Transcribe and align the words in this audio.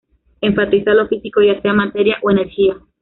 Enfatiza 0.41 0.95
lo 0.95 1.07
físico, 1.07 1.43
ya 1.43 1.61
sea 1.61 1.73
materia 1.73 2.17
o 2.23 2.31
energía. 2.31 2.75